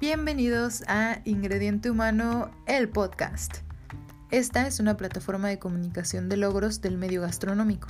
Bienvenidos 0.00 0.82
a 0.88 1.20
Ingrediente 1.24 1.88
Humano, 1.88 2.50
el 2.66 2.88
podcast. 2.88 3.58
Esta 4.32 4.66
es 4.66 4.80
una 4.80 4.96
plataforma 4.96 5.48
de 5.48 5.60
comunicación 5.60 6.28
de 6.28 6.36
logros 6.36 6.80
del 6.80 6.98
medio 6.98 7.22
gastronómico. 7.22 7.86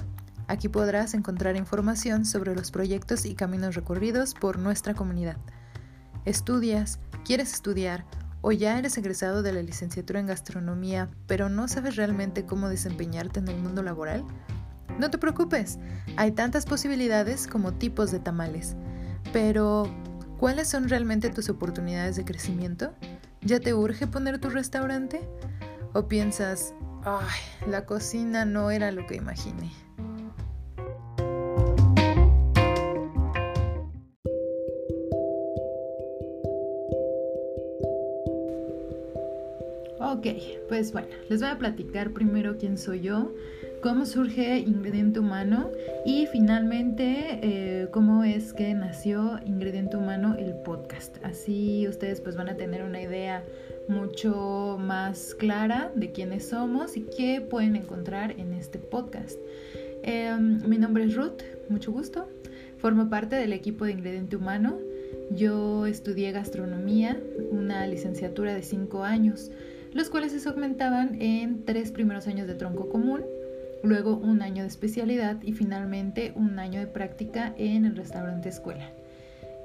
Aquí 0.47 0.69
podrás 0.69 1.15
encontrar 1.15 1.57
información 1.57 2.27
sobre 2.27 2.55
los 2.55 2.71
proyectos 2.71 3.25
y 3.25 3.35
caminos 3.35 3.75
recorridos 3.75 4.35
por 4.35 4.59
nuestra 4.59 4.93
comunidad. 4.93 5.39
¿Estudias? 6.27 6.99
¿Quieres 7.25 7.55
estudiar? 7.55 8.05
¿O 8.43 8.53
ya 8.53 8.79
eres 8.79 8.99
egresado 8.99 9.43
de 9.43 9.55
la 9.55 9.63
licenciatura 9.63 10.21
en 10.21 10.27
gastronomía, 10.27 11.09
pero 11.27 11.49
no 11.49 11.69
sabes 11.69 11.97
realmente 11.97 12.45
cómo 12.45 12.69
desempeñarte 12.69 13.41
en 13.41 13.49
el 13.49 13.57
mundo 13.57 13.83
laboral? 13.83 14.27
No 14.99 15.11
te 15.11 15.17
preocupes, 15.17 15.79
hay 16.19 16.33
tantas 16.33 16.67
posibilidades 16.67 17.47
como 17.47 17.73
tipos 17.73 18.13
de 18.13 18.21
tamales. 18.21 18.77
Pero, 19.33 19.89
¿cuáles 20.45 20.69
son 20.69 20.91
realmente 20.91 21.31
tus 21.31 21.49
oportunidades 21.49 22.17
de 22.17 22.27
crecimiento? 22.27 22.93
¿Ya 23.41 23.61
te 23.61 23.73
urge 23.73 24.07
poner 24.07 24.39
tu 24.39 24.51
restaurante? 24.51 25.27
¿O 25.95 26.07
piensas, 26.07 26.75
ay, 27.03 27.41
la 27.67 27.87
cocina 27.87 28.45
no 28.45 28.71
era 28.71 28.93
lo 28.93 29.07
que 29.07 29.17
imaginé? 29.17 29.71
Ok, 39.99 40.27
pues 40.69 40.93
bueno, 40.93 41.09
les 41.31 41.41
voy 41.41 41.49
a 41.49 41.57
platicar 41.57 42.11
primero 42.11 42.59
quién 42.59 42.77
soy 42.77 43.01
yo, 43.01 43.33
cómo 43.85 44.07
surge 44.07 44.61
Ingrediente 44.61 45.21
Humano 45.21 45.71
y 46.07 46.25
finalmente 46.25 47.39
eh, 47.43 47.89
cómo 47.91 48.25
es 48.25 48.55
que 48.55 48.73
nació 48.73 49.39
Ingrediente 49.45 49.99
Humano 49.99 50.37
el 50.39 50.55
podcast. 50.55 51.19
Así 51.23 51.87
ustedes 51.87 52.23
pues 52.23 52.35
van 52.35 52.49
a 52.49 52.57
tener 52.57 52.83
una 52.83 53.03
idea 53.03 53.45
mucho 53.87 54.79
más 54.81 55.35
clara 55.35 55.93
de 55.95 56.13
quiénes 56.13 56.49
somos 56.49 56.97
y 56.97 57.03
qué 57.15 57.43
pueden 57.43 57.77
encontrar 57.77 58.31
en 58.41 58.55
este 58.55 58.79
podcast. 58.79 59.39
Em, 60.03 60.67
mi 60.67 60.79
nombre 60.79 61.05
es 61.05 61.15
Ruth, 61.15 61.43
mucho 61.69 61.93
gusto. 61.93 62.27
Formo 62.79 63.11
parte 63.11 63.37
del 63.37 63.53
equipo 63.53 63.85
de 63.85 63.93
Ingrediente 63.93 64.37
Humano. 64.37 64.79
Yo 65.31 65.85
estudié 65.85 66.33
gastronomía, 66.33 67.21
una 67.51 67.87
licenciatura 67.87 68.55
de 68.55 68.63
cinco 68.63 69.05
años, 69.05 69.51
los 69.93 70.09
cuales 70.09 70.33
se 70.33 70.41
segmentaban 70.41 71.21
en 71.21 71.67
tres 71.67 71.93
primeros 71.93 72.27
años 72.29 72.47
de 72.49 72.55
tronco 72.55 72.89
común, 72.89 73.21
luego 73.85 74.17
un 74.17 74.43
año 74.43 74.63
de 74.63 74.69
especialidad 74.69 75.37
y 75.43 75.53
finalmente 75.53 76.33
un 76.35 76.59
año 76.59 76.81
de 76.81 76.87
práctica 76.87 77.55
en 77.57 77.85
el 77.85 77.97
restaurante 77.97 78.49
escuela. 78.49 78.91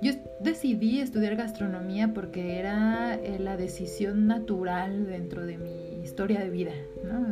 Yo 0.01 0.13
decidí 0.39 1.01
estudiar 1.01 1.35
gastronomía 1.35 2.13
porque 2.13 2.57
era 2.57 3.15
eh, 3.15 3.37
la 3.39 3.57
decisión 3.57 4.27
natural 4.27 5.07
dentro 5.07 5.45
de 5.45 5.57
mi 5.57 6.01
historia 6.01 6.39
de 6.39 6.49
vida. 6.49 6.71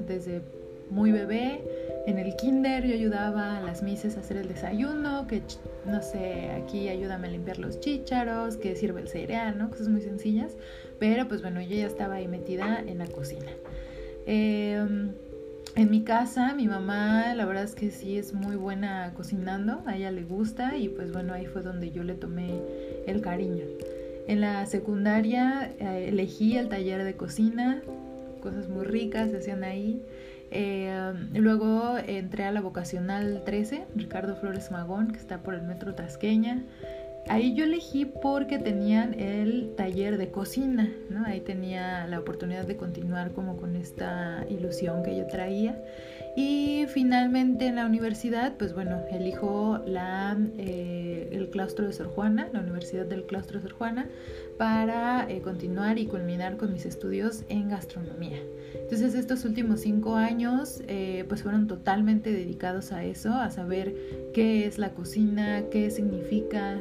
Desde 0.06 0.42
muy 0.90 1.12
bebé, 1.12 1.62
en 2.08 2.18
el 2.18 2.36
kinder 2.36 2.86
yo 2.86 2.94
ayudaba 2.94 3.58
a 3.58 3.62
las 3.62 3.84
mises 3.84 4.18
a 4.18 4.20
hacer 4.20 4.38
el 4.38 4.50
desayuno, 4.50 5.28
que 5.28 5.42
no 5.86 6.02
sé, 6.02 6.50
aquí 6.52 6.90
ayúdame 6.90 7.28
a 7.28 7.32
limpiar 7.32 7.60
los 7.60 7.80
chícharos, 7.80 8.58
que 8.58 8.76
sirve 8.76 9.02
el 9.02 9.08
cereal, 9.08 9.58
¿no? 9.58 9.70
Cosas 9.70 9.88
muy 9.88 10.02
sencillas. 10.02 10.58
Pero 11.00 11.28
pues 11.28 11.42
bueno, 11.42 11.62
yo 11.62 11.76
ya 11.76 11.88
estaba 11.88 12.16
ahí 12.16 12.28
metida 12.28 12.84
en 12.86 12.98
la 12.98 13.08
cocina. 13.08 13.52
Eh, 14.26 14.86
en 15.78 15.92
mi 15.92 16.04
casa, 16.04 16.56
mi 16.56 16.68
mamá, 16.68 17.36
la 17.36 17.46
verdad 17.46 17.64
es 17.64 17.76
que 17.76 17.92
sí 17.92 18.18
es 18.18 18.34
muy 18.34 18.56
buena 18.56 19.14
cocinando, 19.16 19.84
a 19.86 19.96
ella 19.96 20.10
le 20.10 20.24
gusta 20.24 20.76
y 20.76 20.90
pues 20.90 21.12
bueno, 21.12 21.34
ahí 21.34 21.46
fue 21.46 21.62
donde 21.62 21.92
yo 21.92 22.04
le 22.04 22.16
tomé 22.16 22.62
el 23.06 23.22
cariño. 23.22 23.64
En 24.28 24.42
la 24.42 24.66
secundaria 24.66 25.72
eh, 25.80 26.08
elegí 26.10 26.58
el 26.58 26.68
taller 26.68 27.04
de 27.04 27.16
cocina, 27.16 27.84
cosas 28.42 28.68
muy 28.70 28.86
ricas 28.86 29.30
se 29.30 29.38
hacían 29.38 29.64
ahí. 29.64 30.02
Eh, 30.50 31.14
luego 31.36 31.98
entré 32.08 32.46
a 32.46 32.52
la 32.52 32.62
vocacional 32.62 33.44
13, 33.46 33.86
Ricardo 33.96 34.36
Flores 34.36 34.72
Magón, 34.72 35.12
que 35.12 35.20
está 35.20 35.44
por 35.44 35.54
el 35.54 35.62
metro 35.62 35.94
Tasqueña. 35.94 36.64
Ahí 37.30 37.54
yo 37.54 37.66
elegí 37.66 38.06
porque 38.06 38.58
tenían 38.58 39.20
el 39.20 39.74
taller 39.76 40.18
de 40.18 40.32
cocina, 40.32 40.94
¿no? 41.10 41.26
Ahí 41.26 41.42
tenía 41.42 42.08
la 42.08 42.20
oportunidad 42.20 42.66
de 42.66 42.78
continuar 42.78 43.32
como 43.32 43.58
con 43.58 43.76
esta 43.76 44.46
ilusión 44.50 45.04
que 45.04 45.18
yo 45.18 45.28
traía. 45.28 45.84
Y 46.40 46.86
finalmente 46.94 47.66
en 47.66 47.78
la 47.78 47.88
universidad, 47.88 48.58
pues 48.58 48.72
bueno, 48.72 49.02
elijo 49.10 49.80
la, 49.88 50.38
eh, 50.60 51.30
el 51.32 51.50
claustro 51.50 51.88
de 51.88 51.94
Sor 51.94 52.10
Juana, 52.10 52.48
la 52.54 52.60
Universidad 52.60 53.08
del 53.08 53.26
Claustro 53.26 53.58
de 53.58 53.64
Sor 53.64 53.76
Juana, 53.76 54.08
para 54.60 55.28
eh, 55.32 55.42
continuar 55.42 55.98
y 55.98 56.06
culminar 56.06 56.58
con 56.58 56.74
mis 56.74 56.86
estudios 56.86 57.44
en 57.50 57.70
gastronomía. 57.70 58.38
Entonces 58.76 59.16
estos 59.16 59.46
últimos 59.46 59.80
cinco 59.80 60.14
años 60.16 60.84
eh, 60.88 61.26
pues 61.28 61.42
fueron 61.42 61.66
totalmente 61.66 62.32
dedicados 62.32 62.92
a 62.92 63.04
eso, 63.04 63.34
a 63.34 63.50
saber 63.50 63.96
qué 64.36 64.68
es 64.68 64.78
la 64.78 64.92
cocina, 64.92 65.64
qué 65.72 65.90
significa 65.90 66.78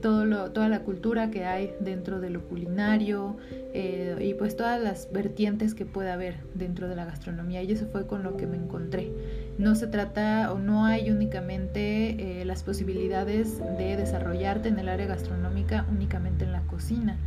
toda 0.00 0.68
la 0.68 0.80
cultura 0.80 1.30
que 1.30 1.44
hay 1.44 1.72
dentro 1.80 2.20
de 2.20 2.30
lo 2.30 2.42
culinario 2.42 3.36
eh, 3.74 4.16
y 4.20 4.34
pues 4.34 4.56
todas 4.56 4.80
las 4.80 5.12
vertientes 5.12 5.74
que 5.74 5.86
puede 5.86 6.10
haber 6.10 6.36
dentro 6.54 6.88
de 6.88 6.96
la 6.96 7.04
gastronomía 7.04 7.62
y 7.62 7.72
eso 7.72 7.86
fue 7.86 8.06
con 8.06 8.22
lo 8.22 8.36
que 8.36 8.46
me 8.46 8.56
encontré. 8.56 9.12
No 9.58 9.74
se 9.74 9.86
trata 9.86 10.52
o 10.52 10.58
no 10.58 10.86
hay 10.86 11.10
únicamente 11.10 12.44
las 12.44 12.62
posibilidades 12.62 13.58
de 13.76 13.96
desarrollarte 13.96 14.68
en 14.68 14.78
el 14.78 14.88
área 14.88 15.06
gastronómica 15.06 15.86
únicamente 15.90 16.44
en 16.44 16.52
la 16.52 16.62
cocina 16.62 17.18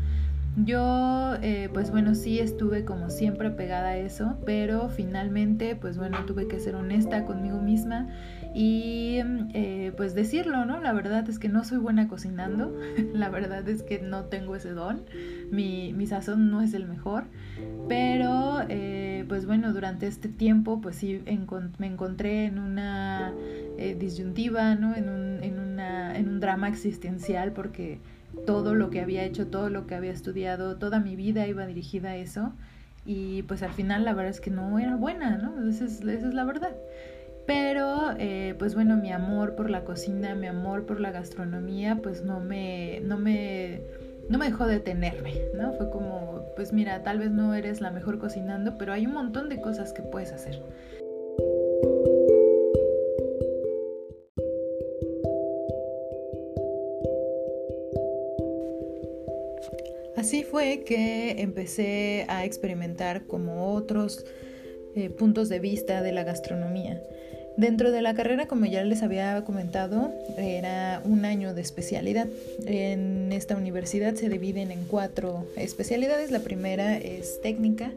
yo, 0.57 1.35
eh, 1.41 1.69
pues 1.71 1.91
bueno, 1.91 2.13
sí 2.13 2.39
estuve 2.39 2.83
como 2.83 3.09
siempre 3.09 3.51
pegada 3.51 3.89
a 3.89 3.97
eso, 3.97 4.35
pero 4.45 4.89
finalmente, 4.89 5.77
pues 5.77 5.97
bueno, 5.97 6.25
tuve 6.25 6.49
que 6.49 6.59
ser 6.59 6.75
honesta 6.75 7.23
conmigo 7.25 7.59
misma 7.59 8.09
y 8.53 9.19
eh, 9.53 9.93
pues 9.95 10.13
decirlo, 10.13 10.65
¿no? 10.65 10.79
La 10.79 10.93
verdad 10.93 11.27
es 11.29 11.39
que 11.39 11.49
no 11.49 11.63
soy 11.63 11.77
buena 11.77 12.07
cocinando, 12.07 12.77
la 13.13 13.29
verdad 13.29 13.67
es 13.69 13.83
que 13.83 13.99
no 13.99 14.25
tengo 14.25 14.55
ese 14.55 14.71
don, 14.71 15.03
mi, 15.51 15.93
mi 15.93 16.07
sazón 16.07 16.51
no 16.51 16.61
es 16.61 16.73
el 16.73 16.85
mejor, 16.85 17.25
pero 17.87 18.61
eh, 18.69 19.25
pues 19.27 19.45
bueno, 19.45 19.73
durante 19.73 20.07
este 20.07 20.29
tiempo, 20.29 20.81
pues 20.81 20.95
sí 20.95 21.21
me 21.77 21.87
encontré 21.87 22.45
en 22.45 22.59
una 22.59 23.33
disyuntiva, 23.97 24.75
¿no? 24.75 24.95
En 24.95 25.09
un, 25.09 25.43
en, 25.43 25.59
una, 25.59 26.15
en 26.17 26.29
un 26.29 26.39
drama 26.39 26.67
existencial 26.67 27.51
porque 27.51 27.99
todo 28.45 28.75
lo 28.75 28.89
que 28.89 29.01
había 29.01 29.23
hecho, 29.23 29.47
todo 29.47 29.69
lo 29.69 29.87
que 29.87 29.95
había 29.95 30.11
estudiado, 30.11 30.77
toda 30.77 30.99
mi 30.99 31.15
vida 31.15 31.47
iba 31.47 31.65
dirigida 31.65 32.11
a 32.11 32.15
eso 32.15 32.53
y 33.05 33.43
pues 33.43 33.63
al 33.63 33.71
final 33.71 34.05
la 34.05 34.13
verdad 34.13 34.31
es 34.31 34.41
que 34.41 34.51
no 34.51 34.77
era 34.79 34.95
buena, 34.95 35.37
¿no? 35.37 35.67
Esa 35.67 35.85
es, 35.85 36.01
esa 36.01 36.27
es 36.27 36.33
la 36.33 36.43
verdad. 36.43 36.75
Pero 37.45 38.11
eh, 38.19 38.55
pues 38.57 38.75
bueno, 38.75 38.97
mi 38.97 39.11
amor 39.11 39.55
por 39.55 39.69
la 39.69 39.83
cocina, 39.83 40.35
mi 40.35 40.47
amor 40.47 40.85
por 40.85 40.99
la 40.99 41.11
gastronomía, 41.11 41.99
pues 42.01 42.23
no 42.23 42.39
me, 42.39 43.01
no 43.01 43.17
me, 43.17 43.81
no 44.29 44.37
me 44.37 44.45
dejó 44.45 44.67
detenerme, 44.67 45.33
¿no? 45.55 45.73
Fue 45.73 45.89
como, 45.89 46.45
pues 46.55 46.71
mira, 46.73 47.03
tal 47.03 47.19
vez 47.19 47.31
no 47.31 47.53
eres 47.53 47.81
la 47.81 47.91
mejor 47.91 48.19
cocinando, 48.19 48.77
pero 48.77 48.93
hay 48.93 49.05
un 49.05 49.13
montón 49.13 49.49
de 49.49 49.59
cosas 49.59 49.93
que 49.93 50.01
puedes 50.01 50.31
hacer. 50.31 50.61
Así 60.21 60.43
fue 60.43 60.83
que 60.85 61.41
empecé 61.41 62.25
a 62.29 62.45
experimentar 62.45 63.25
como 63.25 63.73
otros 63.73 64.23
eh, 64.95 65.09
puntos 65.09 65.49
de 65.49 65.59
vista 65.59 66.01
de 66.01 66.11
la 66.11 66.23
gastronomía. 66.23 67.01
Dentro 67.57 67.91
de 67.91 68.01
la 68.01 68.13
carrera, 68.13 68.47
como 68.47 68.65
ya 68.65 68.83
les 68.83 69.03
había 69.03 69.43
comentado, 69.43 70.11
era 70.37 71.01
un 71.03 71.25
año 71.25 71.53
de 71.53 71.61
especialidad. 71.61 72.27
En 72.65 73.31
esta 73.33 73.57
universidad 73.57 74.15
se 74.15 74.29
dividen 74.29 74.71
en 74.71 74.85
cuatro 74.85 75.45
especialidades. 75.57 76.31
La 76.31 76.39
primera 76.39 76.97
es 76.97 77.41
técnica, 77.41 77.91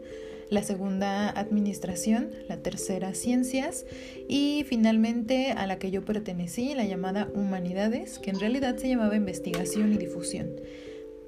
la 0.50 0.62
segunda 0.62 1.30
administración, 1.30 2.30
la 2.48 2.56
tercera 2.58 3.14
ciencias 3.14 3.86
y 4.28 4.64
finalmente 4.68 5.52
a 5.52 5.66
la 5.66 5.78
que 5.78 5.90
yo 5.90 6.04
pertenecí, 6.04 6.74
la 6.74 6.84
llamada 6.84 7.28
humanidades, 7.34 8.18
que 8.18 8.30
en 8.30 8.40
realidad 8.40 8.76
se 8.76 8.88
llamaba 8.88 9.16
investigación 9.16 9.92
y 9.92 9.98
difusión. 9.98 10.50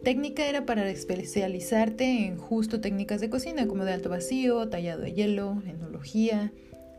Técnica 0.05 0.47
era 0.47 0.67
para 0.67 0.89
especializarte 0.89 2.27
en 2.27 2.39
justo 2.39 2.81
técnicas 2.81 3.21
de 3.21 3.31
cocina 3.31 3.67
como 3.67 3.85
de 3.85 3.93
alto 3.93 4.09
vacío, 4.09 4.69
tallado 4.69 5.03
de 5.03 5.13
hielo, 5.13 5.63
enología. 5.67 6.53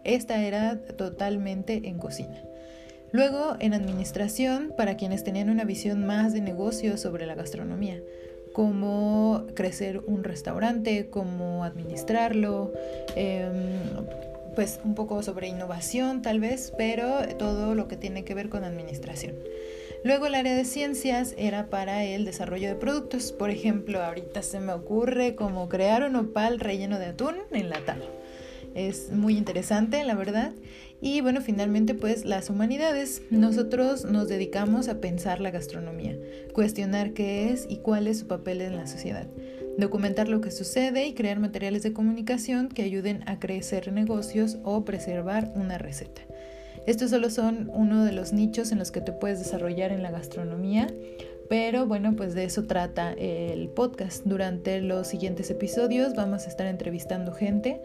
Esta 0.03 0.43
era 0.43 0.77
totalmente 0.79 1.81
en 1.85 1.99
cocina. 1.99 2.41
Luego 3.11 3.55
en 3.59 3.73
administración 3.73 4.73
para 4.75 4.97
quienes 4.97 5.23
tenían 5.23 5.49
una 5.49 5.63
visión 5.63 6.05
más 6.05 6.33
de 6.33 6.41
negocio 6.41 6.97
sobre 6.97 7.25
la 7.25 7.35
gastronomía, 7.35 8.01
cómo 8.53 9.45
crecer 9.53 9.99
un 10.05 10.23
restaurante, 10.23 11.09
cómo 11.09 11.63
administrarlo, 11.63 12.73
em, 13.15 13.53
pues 14.55 14.79
un 14.83 14.95
poco 14.95 15.21
sobre 15.23 15.47
innovación 15.47 16.21
tal 16.21 16.39
vez, 16.39 16.73
pero 16.77 17.19
todo 17.37 17.75
lo 17.75 17.87
que 17.87 17.95
tiene 17.95 18.25
que 18.25 18.33
ver 18.33 18.49
con 18.49 18.63
administración. 18.63 19.35
Luego 20.07 20.27
el 20.27 20.35
área 20.35 20.55
de 20.55 20.63
ciencias 20.63 21.35
era 21.37 21.69
para 21.69 22.05
el 22.05 22.23
desarrollo 22.23 22.69
de 22.69 22.75
productos. 22.75 23.33
Por 23.33 23.49
ejemplo, 23.49 24.01
ahorita 24.01 24.41
se 24.41 24.61
me 24.61 24.71
ocurre 24.71 25.35
como 25.35 25.67
crear 25.67 26.09
un 26.09 26.15
opal 26.15 26.61
relleno 26.61 26.97
de 26.97 27.07
atún 27.07 27.35
enlatado. 27.51 28.05
Es 28.73 29.11
muy 29.11 29.37
interesante, 29.37 30.01
la 30.05 30.15
verdad. 30.15 30.53
Y 31.01 31.19
bueno, 31.19 31.41
finalmente 31.41 31.93
pues 31.93 32.23
las 32.23 32.49
humanidades. 32.49 33.21
Nosotros 33.31 34.05
nos 34.05 34.29
dedicamos 34.29 34.87
a 34.87 35.01
pensar 35.01 35.41
la 35.41 35.51
gastronomía, 35.51 36.17
cuestionar 36.53 37.11
qué 37.11 37.51
es 37.51 37.67
y 37.69 37.79
cuál 37.79 38.07
es 38.07 38.19
su 38.19 38.27
papel 38.27 38.61
en 38.61 38.77
la 38.77 38.87
sociedad, 38.87 39.27
documentar 39.77 40.29
lo 40.29 40.39
que 40.39 40.51
sucede 40.51 41.05
y 41.05 41.15
crear 41.15 41.41
materiales 41.41 41.83
de 41.83 41.91
comunicación 41.91 42.69
que 42.69 42.83
ayuden 42.83 43.27
a 43.27 43.39
crecer 43.39 43.91
negocios 43.91 44.57
o 44.63 44.85
preservar 44.85 45.51
una 45.53 45.77
receta. 45.77 46.26
Estos 46.87 47.09
solo 47.09 47.29
son 47.29 47.69
uno 47.73 48.05
de 48.05 48.13
los 48.13 48.31
nichos 48.31 48.71
en 48.71 48.79
los 48.79 48.91
que 48.91 49.01
te 49.01 49.11
puedes 49.11 49.39
desarrollar 49.39 49.91
en 49.91 50.01
la 50.01 50.09
gastronomía, 50.09 50.87
pero 51.49 51.85
bueno, 51.85 52.15
pues 52.15 52.33
de 52.33 52.45
eso 52.45 52.63
trata 52.63 53.11
el 53.11 53.67
podcast. 53.67 54.23
Durante 54.23 54.79
los 54.79 55.07
siguientes 55.07 55.49
episodios 55.49 56.15
vamos 56.15 56.45
a 56.45 56.49
estar 56.49 56.65
entrevistando 56.65 57.33
gente 57.33 57.81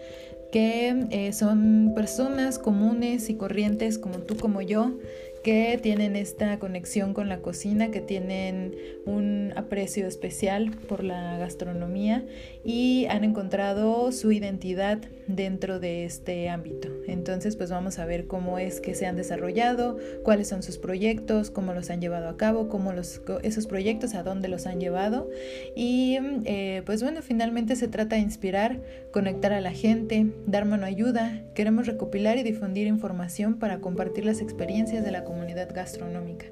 que 0.52 1.06
eh, 1.10 1.32
son 1.32 1.94
personas 1.96 2.60
comunes 2.60 3.28
y 3.28 3.34
corrientes 3.34 3.99
como 3.99 4.19
tú, 4.19 4.37
como 4.37 4.62
yo, 4.62 4.93
que 5.42 5.78
tienen 5.82 6.14
esta 6.14 6.58
conexión 6.58 7.14
con 7.14 7.28
la 7.28 7.40
cocina, 7.40 7.90
que 7.90 8.00
tienen 8.00 8.76
un 9.06 9.52
aprecio 9.56 10.06
especial 10.06 10.70
por 10.88 11.02
la 11.02 11.36
gastronomía 11.36 12.24
y 12.64 13.06
han 13.10 13.24
encontrado 13.24 14.12
su 14.12 14.30
identidad 14.30 14.98
dentro 15.26 15.80
de 15.80 16.04
este 16.04 16.48
ámbito. 16.48 16.88
Entonces, 17.08 17.56
pues 17.56 17.70
vamos 17.70 17.98
a 17.98 18.06
ver 18.06 18.26
cómo 18.26 18.58
es 18.58 18.80
que 18.80 18.94
se 18.94 19.06
han 19.06 19.16
desarrollado, 19.16 19.98
cuáles 20.22 20.48
son 20.48 20.62
sus 20.62 20.78
proyectos, 20.78 21.50
cómo 21.50 21.72
los 21.72 21.90
han 21.90 22.00
llevado 22.00 22.28
a 22.28 22.36
cabo, 22.36 22.68
cómo 22.68 22.92
los, 22.92 23.20
esos 23.42 23.66
proyectos, 23.66 24.14
a 24.14 24.22
dónde 24.22 24.48
los 24.48 24.66
han 24.66 24.80
llevado. 24.80 25.28
Y 25.74 26.18
eh, 26.44 26.82
pues 26.86 27.02
bueno, 27.02 27.20
finalmente 27.22 27.74
se 27.74 27.88
trata 27.88 28.16
de 28.16 28.22
inspirar, 28.22 28.80
conectar 29.10 29.52
a 29.52 29.60
la 29.60 29.72
gente, 29.72 30.26
dar 30.46 30.66
mano 30.66 30.86
ayuda. 30.86 31.42
Queremos 31.54 31.86
recopilar 31.86 32.38
y 32.38 32.44
difundir 32.44 32.86
información 32.86 33.58
para 33.58 33.80
compartir 33.80 34.24
las 34.24 34.40
experiencias 34.40 35.04
de 35.04 35.10
la 35.10 35.24
comunidad 35.24 35.31
gastronómica 35.73 36.46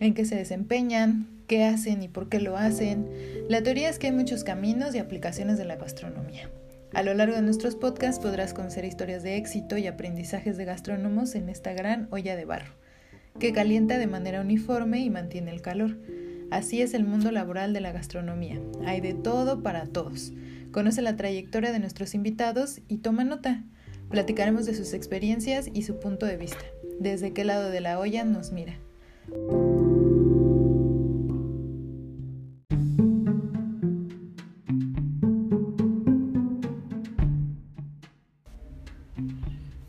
en 0.00 0.14
qué 0.14 0.24
se 0.24 0.34
desempeñan, 0.34 1.28
qué 1.46 1.64
hacen 1.64 2.02
y 2.02 2.08
por 2.08 2.28
qué 2.28 2.40
lo 2.40 2.56
hacen. 2.56 3.06
La 3.48 3.62
teoría 3.62 3.88
es 3.88 3.98
que 3.98 4.08
hay 4.08 4.12
muchos 4.12 4.44
caminos 4.44 4.94
y 4.94 4.98
aplicaciones 4.98 5.58
de 5.58 5.66
la 5.66 5.76
gastronomía. 5.76 6.50
A 6.92 7.02
lo 7.02 7.14
largo 7.14 7.36
de 7.36 7.42
nuestros 7.42 7.76
podcasts 7.76 8.20
podrás 8.20 8.52
conocer 8.52 8.84
historias 8.84 9.22
de 9.22 9.36
éxito 9.36 9.76
y 9.76 9.86
aprendizajes 9.86 10.56
de 10.56 10.64
gastrónomos 10.64 11.34
en 11.34 11.48
esta 11.48 11.72
gran 11.72 12.08
olla 12.10 12.34
de 12.34 12.46
barro, 12.46 12.72
que 13.38 13.52
calienta 13.52 13.98
de 13.98 14.08
manera 14.08 14.40
uniforme 14.40 15.00
y 15.00 15.10
mantiene 15.10 15.52
el 15.52 15.62
calor. 15.62 15.98
Así 16.50 16.82
es 16.82 16.94
el 16.94 17.04
mundo 17.04 17.30
laboral 17.30 17.72
de 17.72 17.80
la 17.80 17.92
gastronomía. 17.92 18.60
Hay 18.86 19.00
de 19.00 19.14
todo 19.14 19.62
para 19.62 19.86
todos. 19.86 20.32
Conoce 20.72 21.00
la 21.02 21.16
trayectoria 21.16 21.70
de 21.70 21.78
nuestros 21.78 22.14
invitados 22.14 22.80
y 22.88 22.98
toma 22.98 23.22
nota. 23.22 23.62
Platicaremos 24.08 24.66
de 24.66 24.74
sus 24.74 24.92
experiencias 24.92 25.68
y 25.72 25.82
su 25.82 26.00
punto 26.00 26.26
de 26.26 26.36
vista, 26.36 26.64
desde 27.00 27.32
qué 27.32 27.44
lado 27.44 27.70
de 27.70 27.80
la 27.80 27.98
olla 27.98 28.24
nos 28.24 28.52
mira. 28.52 28.74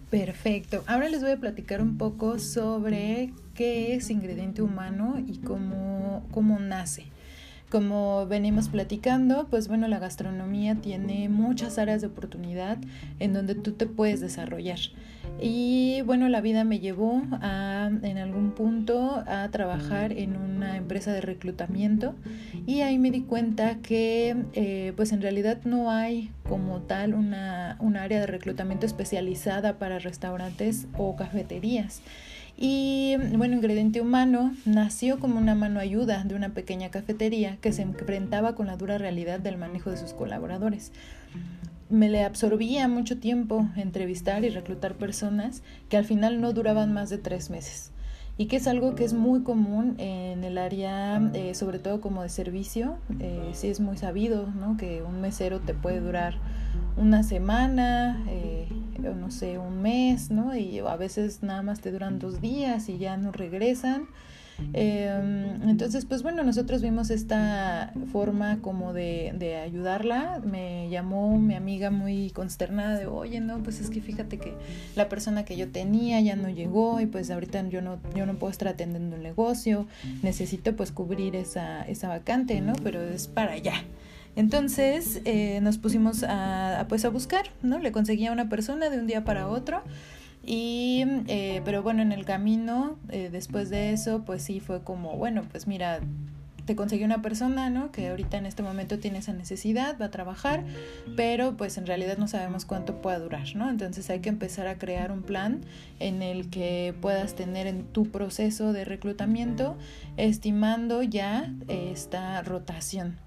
Perfecto. 0.09 0.83
Ahora 0.87 1.09
les 1.09 1.21
voy 1.21 1.31
a 1.31 1.37
platicar 1.37 1.81
un 1.81 1.97
poco 1.97 2.39
sobre 2.39 3.33
qué 3.53 3.95
es 3.95 4.09
ingrediente 4.09 4.61
humano 4.61 5.15
y 5.25 5.39
cómo, 5.39 6.27
cómo 6.31 6.59
nace. 6.59 7.05
Como 7.71 8.27
venimos 8.27 8.67
platicando, 8.67 9.47
pues 9.49 9.69
bueno, 9.69 9.87
la 9.87 9.97
gastronomía 9.97 10.75
tiene 10.75 11.29
muchas 11.29 11.77
áreas 11.77 12.01
de 12.01 12.07
oportunidad 12.07 12.77
en 13.19 13.31
donde 13.31 13.55
tú 13.55 13.71
te 13.71 13.85
puedes 13.85 14.19
desarrollar. 14.19 14.77
Y 15.39 16.01
bueno, 16.01 16.27
la 16.27 16.41
vida 16.41 16.65
me 16.65 16.79
llevó 16.79 17.23
a, 17.31 17.89
en 18.03 18.17
algún 18.17 18.51
punto 18.51 19.23
a 19.25 19.47
trabajar 19.51 20.11
en 20.11 20.35
una 20.35 20.75
empresa 20.75 21.13
de 21.13 21.21
reclutamiento 21.21 22.13
y 22.67 22.81
ahí 22.81 22.99
me 22.99 23.09
di 23.09 23.21
cuenta 23.21 23.75
que 23.75 24.35
eh, 24.51 24.91
pues 24.97 25.13
en 25.13 25.21
realidad 25.21 25.59
no 25.63 25.91
hay 25.91 26.29
como 26.49 26.81
tal 26.81 27.13
una, 27.13 27.77
una 27.79 28.03
área 28.03 28.19
de 28.19 28.27
reclutamiento 28.27 28.85
especializada 28.85 29.79
para 29.79 29.97
restaurantes 29.97 30.87
o 30.97 31.15
cafeterías. 31.15 32.01
Y 32.63 33.17
bueno, 33.35 33.55
Ingrediente 33.55 34.01
Humano 34.01 34.53
nació 34.65 35.19
como 35.19 35.39
una 35.39 35.55
mano 35.55 35.79
ayuda 35.79 36.23
de 36.23 36.35
una 36.35 36.49
pequeña 36.49 36.91
cafetería 36.91 37.57
que 37.57 37.73
se 37.73 37.81
enfrentaba 37.81 38.53
con 38.53 38.67
la 38.67 38.77
dura 38.77 38.99
realidad 38.99 39.39
del 39.39 39.57
manejo 39.57 39.89
de 39.89 39.97
sus 39.97 40.13
colaboradores. 40.13 40.91
Me 41.89 42.07
le 42.07 42.23
absorbía 42.23 42.87
mucho 42.87 43.17
tiempo 43.17 43.67
entrevistar 43.75 44.43
y 44.43 44.49
reclutar 44.49 44.93
personas 44.93 45.63
que 45.89 45.97
al 45.97 46.05
final 46.05 46.39
no 46.39 46.53
duraban 46.53 46.93
más 46.93 47.09
de 47.09 47.17
tres 47.17 47.49
meses 47.49 47.91
y 48.37 48.45
que 48.45 48.57
es 48.57 48.67
algo 48.67 48.93
que 48.93 49.05
es 49.05 49.13
muy 49.13 49.41
común 49.41 49.95
en 49.97 50.43
el 50.43 50.57
área, 50.57 51.31
eh, 51.33 51.53
sobre 51.53 51.79
todo 51.79 51.99
como 51.99 52.21
de 52.23 52.29
servicio. 52.29 52.97
Eh, 53.19 53.49
sí 53.53 53.67
es 53.67 53.79
muy 53.79 53.97
sabido, 53.97 54.47
¿no? 54.47 54.77
Que 54.77 55.01
un 55.01 55.19
mesero 55.19 55.59
te 55.59 55.73
puede 55.73 55.99
durar 55.99 56.35
una 56.97 57.23
semana, 57.23 58.23
eh, 58.27 58.67
no 58.99 59.31
sé, 59.31 59.57
un 59.57 59.81
mes, 59.81 60.31
¿no? 60.31 60.55
Y 60.55 60.79
a 60.79 60.95
veces 60.95 61.43
nada 61.43 61.61
más 61.61 61.81
te 61.81 61.91
duran 61.91 62.19
dos 62.19 62.41
días 62.41 62.89
y 62.89 62.97
ya 62.97 63.17
no 63.17 63.31
regresan. 63.31 64.07
Em, 64.73 65.69
entonces, 65.69 66.05
pues 66.05 66.23
bueno, 66.23 66.43
nosotros 66.43 66.81
vimos 66.81 67.09
esta 67.09 67.93
forma 68.11 68.59
como 68.61 68.93
de, 68.93 69.33
de, 69.37 69.55
ayudarla. 69.55 70.41
Me 70.45 70.89
llamó 70.89 71.37
mi 71.39 71.55
amiga 71.55 71.91
muy 71.91 72.29
consternada 72.31 72.97
de, 72.97 73.07
oye, 73.07 73.39
no, 73.39 73.61
pues 73.63 73.79
es 73.79 73.89
que 73.89 74.01
fíjate 74.01 74.37
que 74.37 74.53
la 74.95 75.09
persona 75.09 75.45
que 75.45 75.57
yo 75.57 75.69
tenía 75.69 76.21
ya 76.21 76.35
no 76.35 76.49
llegó 76.49 76.99
y 76.99 77.05
pues 77.05 77.31
ahorita 77.31 77.67
yo 77.69 77.81
no, 77.81 77.99
yo 78.15 78.25
no 78.25 78.35
puedo 78.35 78.51
estar 78.51 78.67
atendiendo 78.67 79.15
un 79.15 79.23
negocio, 79.23 79.87
necesito 80.21 80.75
pues 80.75 80.91
cubrir 80.91 81.35
esa, 81.35 81.83
esa 81.83 82.07
vacante, 82.07 82.61
¿no? 82.61 82.73
Pero 82.83 83.01
es 83.01 83.27
para 83.27 83.53
allá. 83.53 83.83
Entonces 84.35 85.21
eh, 85.25 85.59
nos 85.61 85.77
pusimos 85.77 86.23
a, 86.27 86.85
pues 86.89 87.05
a 87.05 87.09
buscar, 87.09 87.51
¿no? 87.61 87.79
Le 87.79 87.91
conseguía 87.91 88.29
a 88.29 88.33
una 88.33 88.49
persona 88.49 88.89
de 88.89 88.99
un 88.99 89.07
día 89.07 89.23
para 89.23 89.47
otro. 89.47 89.81
Y, 90.43 91.03
eh, 91.27 91.61
pero 91.65 91.83
bueno, 91.83 92.01
en 92.01 92.11
el 92.11 92.25
camino, 92.25 92.97
eh, 93.09 93.29
después 93.31 93.69
de 93.69 93.91
eso, 93.91 94.23
pues 94.25 94.41
sí 94.41 94.59
fue 94.59 94.83
como, 94.83 95.15
bueno, 95.17 95.43
pues 95.51 95.67
mira, 95.67 95.99
te 96.65 96.75
conseguí 96.75 97.03
una 97.03 97.21
persona, 97.21 97.69
¿no? 97.69 97.91
Que 97.91 98.09
ahorita 98.09 98.37
en 98.37 98.45
este 98.45 98.63
momento 98.63 98.97
tiene 98.97 99.19
esa 99.19 99.33
necesidad, 99.33 99.97
va 99.99 100.05
a 100.05 100.11
trabajar, 100.11 100.63
pero 101.15 101.57
pues 101.57 101.77
en 101.77 101.85
realidad 101.85 102.17
no 102.17 102.27
sabemos 102.27 102.65
cuánto 102.65 103.01
pueda 103.01 103.19
durar, 103.19 103.55
¿no? 103.55 103.69
Entonces 103.69 104.09
hay 104.09 104.19
que 104.19 104.29
empezar 104.29 104.67
a 104.67 104.77
crear 104.77 105.11
un 105.11 105.21
plan 105.21 105.61
en 105.99 106.21
el 106.21 106.49
que 106.49 106.95
puedas 107.01 107.35
tener 107.35 107.67
en 107.67 107.83
tu 107.83 108.09
proceso 108.09 108.73
de 108.73 108.85
reclutamiento, 108.85 109.75
estimando 110.17 111.03
ya 111.03 111.53
esta 111.67 112.41
rotación. 112.41 113.17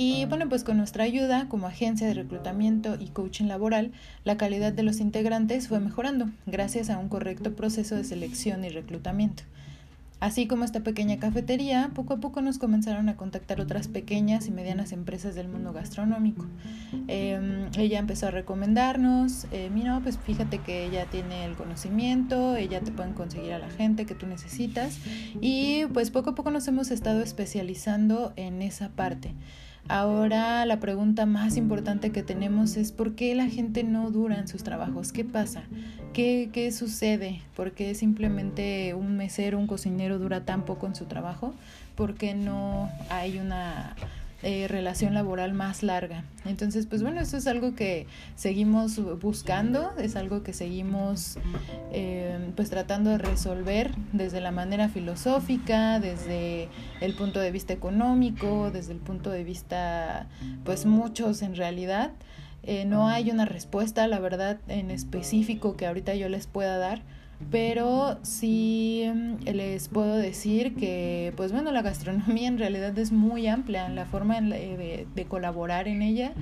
Y 0.00 0.26
bueno, 0.26 0.48
pues 0.48 0.62
con 0.62 0.76
nuestra 0.76 1.02
ayuda 1.02 1.48
como 1.48 1.66
agencia 1.66 2.06
de 2.06 2.14
reclutamiento 2.14 2.96
y 3.00 3.08
coaching 3.08 3.46
laboral, 3.46 3.90
la 4.22 4.36
calidad 4.36 4.72
de 4.72 4.84
los 4.84 5.00
integrantes 5.00 5.66
fue 5.66 5.80
mejorando 5.80 6.30
gracias 6.46 6.88
a 6.88 6.98
un 6.98 7.08
correcto 7.08 7.56
proceso 7.56 7.96
de 7.96 8.04
selección 8.04 8.64
y 8.64 8.68
reclutamiento. 8.68 9.42
Así 10.20 10.46
como 10.46 10.62
esta 10.62 10.84
pequeña 10.84 11.18
cafetería, 11.18 11.90
poco 11.94 12.14
a 12.14 12.16
poco 12.18 12.40
nos 12.42 12.58
comenzaron 12.58 13.08
a 13.08 13.16
contactar 13.16 13.60
otras 13.60 13.88
pequeñas 13.88 14.46
y 14.46 14.52
medianas 14.52 14.92
empresas 14.92 15.34
del 15.34 15.48
mundo 15.48 15.72
gastronómico. 15.72 16.46
Em, 17.08 17.68
ella 17.76 17.98
empezó 17.98 18.28
a 18.28 18.30
recomendarnos, 18.30 19.48
eh, 19.50 19.68
mira, 19.74 19.98
pues 20.00 20.16
fíjate 20.16 20.58
que 20.58 20.86
ella 20.86 21.06
tiene 21.06 21.44
el 21.44 21.56
conocimiento, 21.56 22.54
ella 22.54 22.80
te 22.82 22.92
puede 22.92 23.14
conseguir 23.14 23.52
a 23.52 23.58
la 23.58 23.70
gente 23.70 24.06
que 24.06 24.14
tú 24.14 24.28
necesitas 24.28 24.96
y 25.40 25.86
pues 25.86 26.12
poco 26.12 26.30
a 26.30 26.34
poco 26.36 26.52
nos 26.52 26.68
hemos 26.68 26.92
estado 26.92 27.20
especializando 27.20 28.32
en 28.36 28.62
esa 28.62 28.90
parte. 28.90 29.34
Ahora 29.88 30.66
la 30.66 30.80
pregunta 30.80 31.24
más 31.24 31.56
importante 31.56 32.12
que 32.12 32.22
tenemos 32.22 32.76
es 32.76 32.92
¿por 32.92 33.14
qué 33.14 33.34
la 33.34 33.46
gente 33.46 33.84
no 33.84 34.10
dura 34.10 34.38
en 34.38 34.46
sus 34.46 34.62
trabajos? 34.62 35.12
¿Qué 35.12 35.24
pasa? 35.24 35.62
¿Qué, 36.12 36.50
qué 36.52 36.70
sucede? 36.72 37.40
¿Por 37.56 37.72
qué 37.72 37.94
simplemente 37.94 38.92
un 38.92 39.16
mesero, 39.16 39.58
un 39.58 39.66
cocinero 39.66 40.18
dura 40.18 40.44
tan 40.44 40.66
poco 40.66 40.86
en 40.86 40.94
su 40.94 41.06
trabajo? 41.06 41.54
¿Por 41.96 42.14
qué 42.14 42.34
no 42.34 42.90
hay 43.08 43.38
una 43.38 43.96
eh, 44.42 44.68
relación 44.68 45.14
laboral 45.14 45.52
más 45.52 45.82
larga. 45.82 46.22
Entonces, 46.44 46.86
pues 46.86 47.02
bueno, 47.02 47.20
eso 47.20 47.36
es 47.36 47.48
algo 47.48 47.74
que 47.74 48.06
seguimos 48.36 49.00
buscando, 49.20 49.90
es 49.98 50.14
algo 50.14 50.44
que 50.44 50.52
seguimos 50.52 51.38
eh, 51.92 52.38
pues 52.54 52.70
tratando 52.70 53.10
de 53.10 53.18
resolver 53.18 53.92
desde 54.12 54.40
la 54.40 54.52
manera 54.52 54.88
filosófica, 54.88 55.98
desde 55.98 56.68
el 57.00 57.14
punto 57.14 57.40
de 57.40 57.50
vista 57.50 57.72
económico, 57.72 58.70
desde 58.70 58.92
el 58.92 59.00
punto 59.00 59.30
de 59.30 59.42
vista, 59.42 60.28
pues 60.64 60.86
muchos 60.86 61.42
en 61.42 61.56
realidad. 61.56 62.12
Eh, 62.62 62.84
no 62.84 63.08
hay 63.08 63.32
una 63.32 63.44
respuesta, 63.44 64.06
la 64.06 64.20
verdad, 64.20 64.58
en 64.68 64.92
específico 64.92 65.76
que 65.76 65.86
ahorita 65.86 66.14
yo 66.14 66.28
les 66.28 66.46
pueda 66.46 66.78
dar 66.78 67.02
pero 67.50 68.18
sí 68.22 69.04
mm, 69.12 69.44
les 69.44 69.88
puedo 69.88 70.16
decir 70.16 70.74
que, 70.74 71.32
pues 71.36 71.52
bueno, 71.52 71.70
la 71.72 71.82
gastronomía 71.82 72.48
en 72.48 72.58
realidad 72.58 72.98
es 72.98 73.12
muy 73.12 73.46
amplia, 73.46 73.88
la 73.88 74.06
forma 74.06 74.40
de, 74.40 75.06
colaborar 75.28 75.88
en 75.88 76.02
ella, 76.02 76.32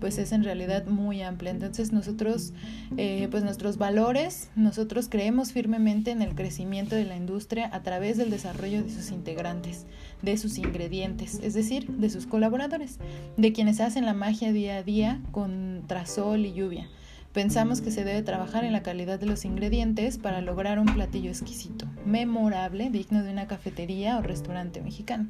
pues 0.00 0.18
es 0.18 0.32
en 0.32 0.44
realidad 0.44 0.86
muy 0.86 1.22
amplia. 1.22 1.50
Entonces 1.50 1.92
nosotros, 1.92 2.52
eh, 2.96 3.28
pues 3.30 3.44
nuestros 3.44 3.76
valores, 3.76 4.50
nosotros 4.56 5.08
creemos 5.08 5.52
firmemente 5.52 6.10
en 6.10 6.22
el 6.22 6.34
crecimiento 6.34 6.96
de 6.96 7.04
la 7.04 7.16
industria 7.16 7.68
a 7.72 7.82
través 7.82 8.16
del 8.16 8.30
desarrollo 8.30 8.82
de 8.82 8.90
sus 8.90 9.10
integrantes, 9.10 9.86
de 10.22 10.36
sus 10.36 10.58
ingredientes, 10.58 11.40
es 11.42 11.54
decir, 11.54 11.88
de 11.88 12.08
sus 12.10 12.26
colaboradores, 12.26 12.98
de 13.36 13.52
quienes 13.52 13.80
hacen 13.80 14.04
la 14.04 14.14
magia 14.14 14.52
día 14.52 14.76
a 14.76 14.82
día 14.82 15.20
contra 15.32 16.06
sol 16.06 16.46
y 16.46 16.52
lluvia. 16.52 16.88
Pensamos 17.36 17.82
que 17.82 17.90
se 17.90 18.02
debe 18.02 18.22
trabajar 18.22 18.64
en 18.64 18.72
la 18.72 18.82
calidad 18.82 19.20
de 19.20 19.26
los 19.26 19.44
ingredientes 19.44 20.16
para 20.16 20.40
lograr 20.40 20.78
un 20.78 20.86
platillo 20.86 21.28
exquisito, 21.28 21.84
memorable, 22.06 22.88
digno 22.88 23.22
de 23.22 23.30
una 23.30 23.46
cafetería 23.46 24.16
o 24.16 24.22
restaurante 24.22 24.80
mexicano. 24.80 25.28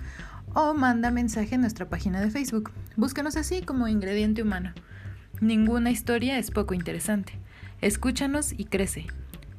o 0.54 0.74
manda 0.74 1.12
mensaje 1.12 1.56
en 1.56 1.62
nuestra 1.62 1.90
página 1.90 2.22
de 2.22 2.32
Facebook. 2.32 2.72
Búscanos 2.96 3.36
así 3.36 3.64
como 3.64 3.90
Ingrediente 3.90 4.44
Humano. 4.44 4.72
Ninguna 5.42 5.92
historia 5.92 6.40
es 6.40 6.52
poco 6.52 6.74
interesante. 6.74 7.38
Escúchanos 7.82 8.54
y 8.58 8.64
crece. 8.64 9.08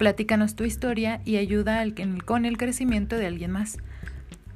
Platícanos 0.00 0.56
tu 0.56 0.64
historia 0.64 1.20
y 1.26 1.36
ayuda 1.36 1.84
con 2.24 2.46
el 2.46 2.56
crecimiento 2.56 3.16
de 3.16 3.26
alguien 3.26 3.50
más. 3.50 3.76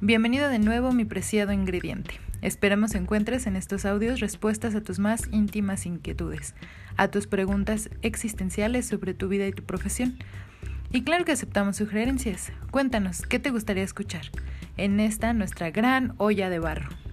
Bienvenido 0.01 0.49
de 0.49 0.57
nuevo, 0.57 0.91
mi 0.91 1.05
preciado 1.05 1.51
ingrediente. 1.51 2.19
Esperamos 2.41 2.95
encuentres 2.95 3.45
en 3.45 3.55
estos 3.55 3.85
audios 3.85 4.21
respuestas 4.21 4.73
a 4.73 4.81
tus 4.81 4.97
más 4.97 5.29
íntimas 5.31 5.85
inquietudes, 5.85 6.55
a 6.97 7.09
tus 7.09 7.27
preguntas 7.27 7.91
existenciales 8.01 8.87
sobre 8.87 9.13
tu 9.13 9.27
vida 9.27 9.45
y 9.45 9.51
tu 9.51 9.61
profesión. 9.61 10.17
Y 10.91 11.03
claro 11.03 11.25
que 11.25 11.33
aceptamos 11.33 11.75
sugerencias. 11.75 12.51
Cuéntanos, 12.71 13.21
¿qué 13.21 13.37
te 13.37 13.51
gustaría 13.51 13.83
escuchar 13.83 14.31
en 14.77 14.99
esta 14.99 15.31
nuestra 15.33 15.69
gran 15.69 16.15
olla 16.17 16.49
de 16.49 16.57
barro? 16.57 17.04